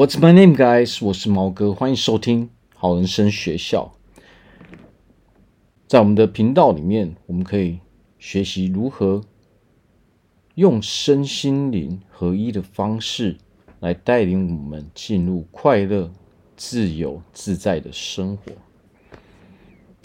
[0.00, 1.04] What's my name, guys？
[1.04, 3.92] 我是毛哥，欢迎收听好人生学校。
[5.86, 7.80] 在我们的频道里面，我们可以
[8.18, 9.20] 学习如何
[10.54, 13.36] 用身心灵合一的方式
[13.80, 16.10] 来带领我们进入快乐、
[16.56, 18.52] 自由、自在的生活。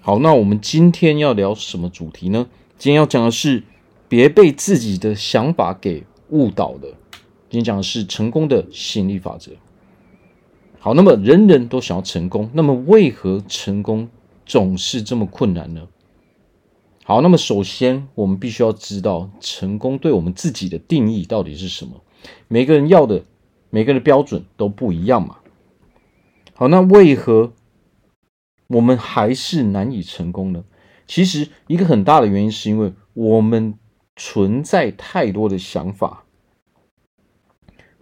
[0.02, 2.50] 好，那我们今天要聊什么主题呢？
[2.78, 3.64] 今天要讲的是
[4.10, 6.98] 别被自己的想法给误导了。
[7.50, 9.54] 今天讲的是成功的吸引力法则。
[10.86, 14.08] 好，那么人人都想要成功，那么为何成功
[14.46, 15.88] 总是这么困难呢？
[17.04, 22.04] 好，那么首先我们必须要知道，成功对我们自己的定义到底是什么？
[22.48, 23.24] 每个人要的，
[23.72, 25.38] 每个人的标准都不一样嘛。
[26.54, 27.54] 好，那为何
[28.68, 30.66] 我们还是难以成功呢？
[31.08, 33.74] 其实一个很大的原因是因为我们
[34.16, 36.25] 存在太多的想法。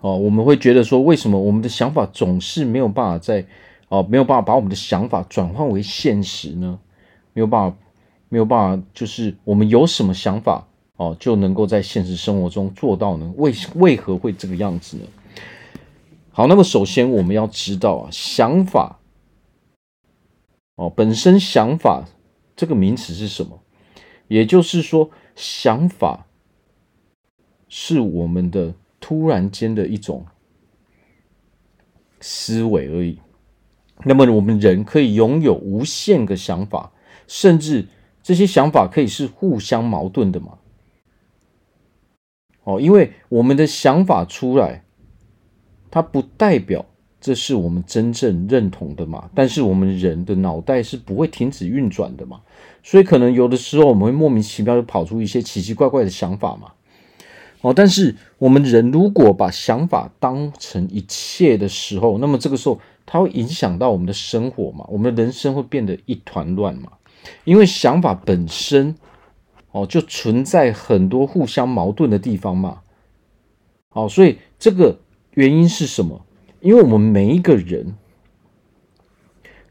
[0.04, 3.46] 哦，我们会觉得说，为什么我们的想法总是没有办法在
[3.88, 6.78] 哦，没有办法把我们的想法转换为现实呢？
[7.32, 7.78] 没有办法，
[8.28, 13.32] 没有办法，就是我们有什么想法哦，就能够在现实生活中做到呢？
[13.38, 15.06] 为为何会这个样子呢？
[16.32, 19.00] 好，那么首先我们要知道啊，想法
[20.76, 22.04] 哦，本身想法
[22.58, 23.58] 这个名词是什么？
[24.28, 26.26] 也就是说，想法
[27.70, 28.74] 是我们的。
[29.04, 30.26] 突然间的一种
[32.22, 33.20] 思维而已。
[34.06, 36.94] 那么，我们人可以拥有无限个想法，
[37.28, 37.86] 甚至
[38.22, 40.58] 这些想法可以是互相矛盾的嘛？
[42.64, 44.86] 哦，因为我们的想法出来，
[45.92, 46.86] 它不代表
[47.20, 49.30] 这是我们真正认同的嘛。
[49.36, 52.40] 但是，我们人的脑袋是不会停止运转的嘛，
[52.82, 56.72] 所以可能有的时候我们会莫名其妙就跑出一些奇奇怪怪的想法嘛。
[57.64, 64.86] 哦，但是我们人如果把想法当成一切的时候，那么这个时候它会影响到我们的生活嘛？
[64.90, 66.92] 我们的人生会变得一团乱嘛？
[67.46, 68.94] 因为想法本身
[69.72, 72.82] 哦就存在很多互相矛盾的地方嘛。
[73.94, 75.00] 哦，所以这个
[75.36, 76.26] 原因是什么？
[76.60, 77.96] 因为我们每一个人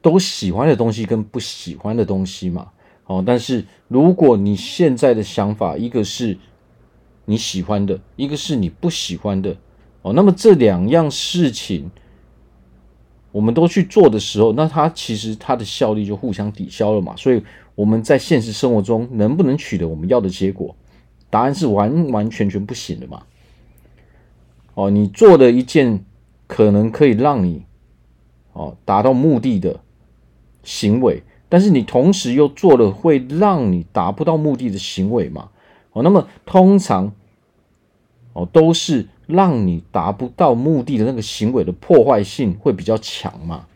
[0.00, 2.70] 都喜欢的东西跟不喜欢的东西嘛。
[3.04, 6.38] 哦，但是如果你现在的想法一个是
[7.24, 9.56] 你喜欢的，一个是你不喜欢的，
[10.02, 11.90] 哦，那么这两样事情，
[13.30, 17.14] 我们都去做的时候，那它其实它的效力就互相抵消了嘛。
[17.16, 17.42] 所以
[17.74, 20.74] 我们在现实生活中能不能取得我们要的结果？
[21.30, 23.22] 答案是完完全全不行的嘛。
[24.74, 26.04] 哦，你做的一件
[26.46, 27.64] 可能可以让你
[28.52, 29.80] 哦达到目的的
[30.62, 35.48] 行为，但是你同时又做了会让你达不到目的的行为嘛。
[35.92, 37.12] 哦，那么通常，
[38.32, 43.66] 哦，都是让你达不到目的的那个行为的破坏性会比较强嘛，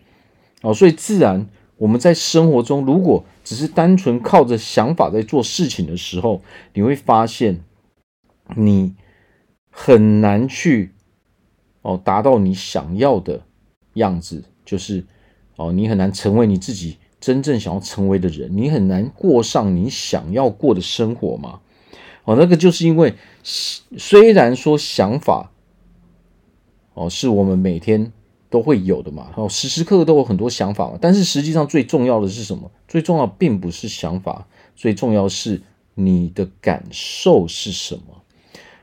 [0.62, 6.40] 哦，所以自然我们在生活中，如果只是单纯靠着想法在做事情的时候，
[6.72, 7.60] 你会发现
[8.54, 8.94] 你
[9.70, 10.92] 很难去
[11.82, 13.42] 哦达到你想要的
[13.94, 15.04] 样子，就是
[15.56, 21.60] 哦你很难成为你自己真正想要成为的人，你很难过上你想要过的生活嘛。
[22.26, 23.14] 哦，那个就是因为，
[23.44, 25.52] 虽然说想法，
[26.94, 28.12] 哦，是我们每天
[28.50, 32.68] 都会有的嘛，哦，时时刻刻都有很多想法嘛，但是实际上最重要的是什么？
[32.88, 34.44] 最重要并不是想法，
[34.74, 35.62] 最重要是
[35.94, 38.22] 你的感受是什么？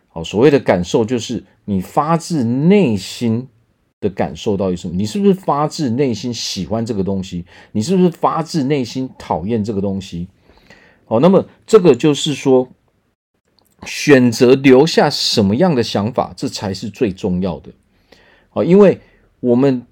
[0.07, 3.49] 好，所谓的感受就是你发自内心
[3.99, 4.95] 的感受到底什么？
[4.95, 7.43] 你是不是发自内心喜欢这个东西？
[7.73, 10.29] 你是不是发自内心讨厌这个东西？
[11.03, 12.69] 好，那么这个就是说。
[13.85, 17.71] 选择留下什么样的想法，这才是最重要的
[18.51, 18.63] 啊！
[18.63, 18.99] 因为
[19.39, 19.85] 我们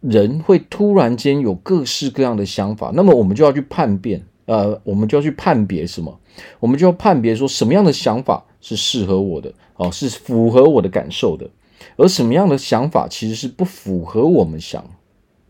[0.00, 6.18] 人会突然间有各式各样的想法，那么我们就要去判辨，呃，我们就要去判别什么？
[6.58, 11.48] 我们就要判别说什么样的想法是适合我的，哦，是符合我的感受的，
[11.96, 14.84] 而什么样的想法其实是不符合我们想。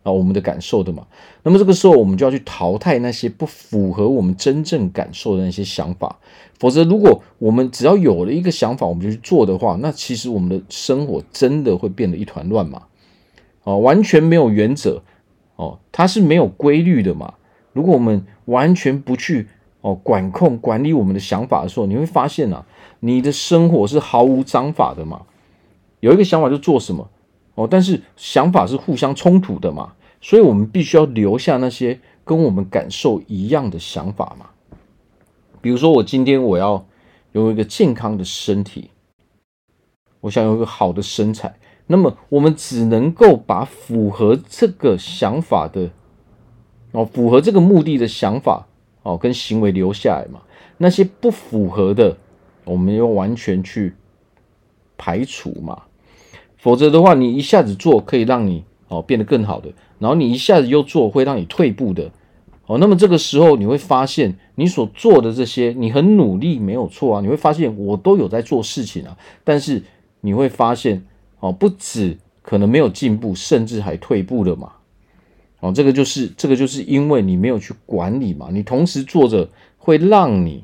[0.03, 1.07] 啊，我们的感受的嘛，
[1.43, 6.19] 那么这个时候我们就要去淘汰那些不符合我们真正感受的那些想法，
[6.59, 12.85] 否则如果我们只要有了一个想法，我们就去做的话，那其实我们的生活真的会变得一团乱嘛，
[13.65, 15.03] 哦，完全没有原则，
[15.57, 17.35] 哦，它是没有规律的嘛。
[17.75, 19.49] 如果我们完全不去
[19.83, 22.65] 哦管控管理我们的想法的时候，你会发现啊，
[23.01, 25.23] 你的生活是毫无章法的嘛，
[26.01, 27.11] 有一个想法就做什么。
[27.55, 34.47] 哦，但是想法是互相冲突的嘛，所以我们必须要留下那些跟我们感受一样的想法嘛。
[35.61, 36.87] 比如说，我今天我要
[37.33, 38.91] 有一个健康的身体，
[40.21, 41.55] 我想有一个好的身材，
[41.87, 45.91] 那么我们只能够把符合这个想法的
[46.93, 48.67] 哦，符合这个目的的想法
[49.03, 50.41] 哦跟行为留下来嘛。
[50.79, 52.17] 那些不符合的，
[52.65, 53.95] 我们要完全去
[54.97, 55.83] 排除嘛。
[56.61, 62.11] 否则的话，你一下子做可以让你哦变得更好的，然后你一下子又做会让你退步的。
[62.67, 67.21] 哦，那么这个时候你会发现，你所做的这些，你很努力没有错啊。
[67.21, 69.83] 你会发现我都有在做事情啊，但是
[70.21, 71.03] 你会发现，
[71.41, 74.71] 哦，不止可能没有进步，甚至还退步了嘛。
[75.61, 78.51] 哦，这个就是这个就是因为你没有去管理嘛。
[78.53, 79.49] 你同时做着
[79.79, 80.63] 会让你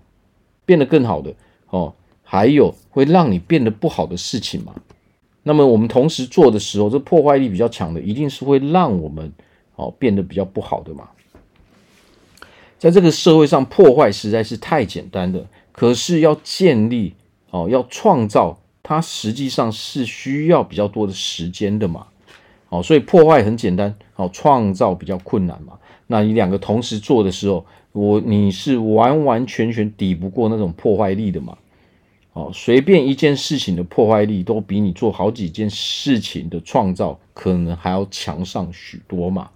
[0.65, 1.35] 变得更好的，
[1.71, 4.75] 哦，还有会让你变得不好的事情嘛。
[5.49, 9.33] 那么我们同时做的时候，这破坏力比较强的，一定是会让我们
[9.77, 11.09] 哦变得比较不好的嘛。
[12.79, 15.47] 在这个社会上，破坏实在是太简单了。
[15.71, 17.15] 可是要建立
[17.51, 22.09] 哦，要创造，它实际上是需要比较多的时间的嘛。
[22.69, 25.75] 哦，所以破坏很简单，哦，创造比较困难嘛。
[26.09, 31.57] 那你两个同时做的时候，我你是完完全全抵不过那种破坏力的嘛。
[32.37, 39.49] 哦，随便一件事情的破坏力都比你做好几件事情的创造可能还要强上许多嘛。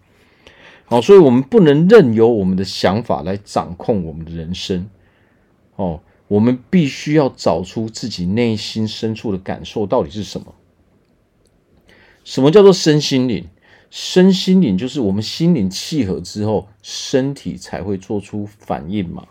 [0.89, 4.89] 哦，所以我们不能任由我们的想法来掌控我们的人生。
[5.77, 10.55] 哦，我们必须要找出自己内心深处的感受到底是什么。
[12.25, 13.45] 什么叫做身心灵？
[13.91, 19.29] 身心灵就是我们心灵契合之后，身体才会做出反应嘛。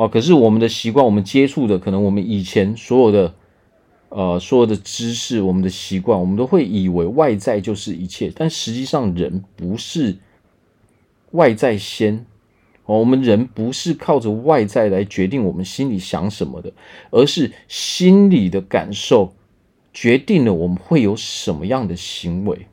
[0.00, 3.34] 哦，可是我们的习惯，我们接触的，可能我们以前所有的。
[4.12, 10.16] 呃，所有的知识，我们的习惯，我们都会以为外在就是一切，但实际上人不是
[11.30, 12.26] 外在先
[12.86, 16.72] 哦，我们人不是靠着外在来决定我们心里想什么的，
[17.12, 19.32] 而是心里的感受
[19.92, 22.66] 决定了我们会有什么样的行为。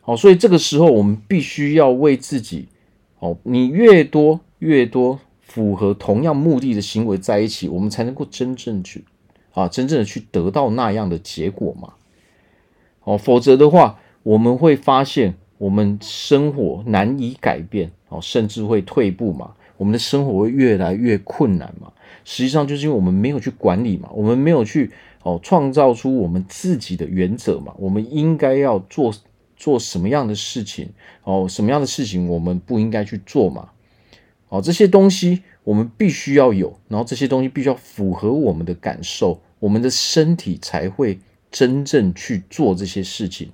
[0.00, 2.68] 好，所以这个时候我们必须要为自己
[3.18, 5.20] 哦，你越多越多
[5.50, 9.04] 符合同样目的的行为在一起，我们才能够真正去。
[9.52, 11.94] 啊，真正的去得到那样的结果嘛？
[13.02, 19.54] 哦，否则的话，我们会发现我们生活难以改变，哦，甚至会退步嘛。
[19.76, 21.90] 我们的生活会越来越困难嘛。
[22.24, 24.92] 实际上，就是因为我们没有去管理嘛，我们没有去
[25.24, 27.74] 哦创造出我们自己的原则嘛。
[27.76, 29.12] 我们应该要做
[29.56, 30.90] 做什么样的事情？
[31.24, 33.70] 哦，什么样的事情我们不应该去做嘛？
[34.50, 35.42] 哦，这些东西。
[35.62, 41.18] 我们必须要有，然后这些东西必须要符合我们的感受，我们的身体才会
[41.50, 43.50] 真正去做这些事情。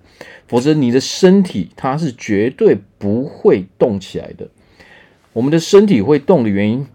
[0.46, 4.48] 否则，你的身体它是绝对不会动起来的。
[5.32, 6.86] 我们的身体会动的原因，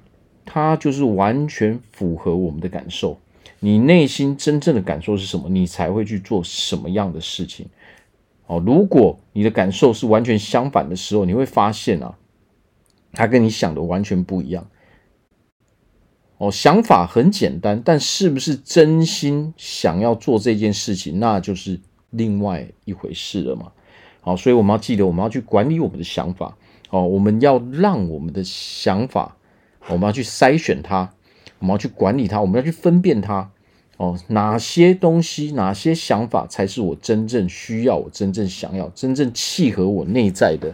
[0.45, 3.19] 它就是完全符合我们的感受。
[3.59, 7.68] 你内心真正的感受是什么，你才会去做什么样的事情。
[8.48, 12.18] 哦，如果你的感受是完全相反的时候，你会发现啊，
[13.13, 14.67] 它跟你想的完全不一样。
[16.37, 21.79] 哦，想法很简单，但是不是真心想要做这件事情，那就是
[22.09, 23.71] 另外一回事了嘛。
[24.21, 26.57] 好，所以我们要记得，我们要去管理我们的想法。
[26.89, 29.37] 哦，我们要让我们的想法，
[29.87, 31.13] 我们要去筛选它，
[31.59, 33.51] 我们要去管理它，我们要去分辨它。
[33.97, 40.74] 哦，哪些东西，哪些想法才是我真正需要、我真正想要、真正契合我内在的？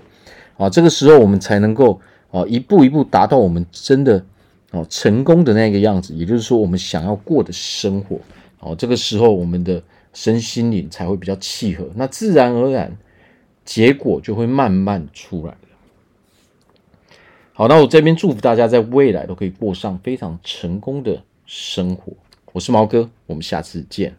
[0.57, 2.00] 啊，这个时候我们才能够
[2.31, 4.25] 啊，一步一步达到我们真的。
[4.72, 8.19] 哦，成功的那个样子，也就是说，我们想要过的生活，
[8.60, 9.81] 哦，这个时候我们的
[10.12, 12.98] 身心灵才会比较契合，那自然而然，
[13.63, 15.57] 结果就会慢慢出来了。
[17.53, 22.12] 好，那我这边祝福大家在未来都可以过上非常成功的生活。
[22.51, 24.13] 我是毛哥，我们下次见。